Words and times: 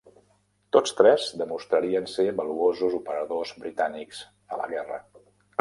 Tots 0.77 0.93
tres 1.01 1.27
demostrarien 1.41 2.09
ser 2.13 2.27
valuosos 2.41 2.97
operadors 3.01 3.55
britànics 3.63 4.27
a 4.57 4.61
la 4.65 4.71
guerra. 4.77 5.03